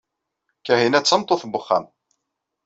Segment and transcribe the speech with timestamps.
[0.65, 1.85] Kahina d tameṭṭut n wexxam.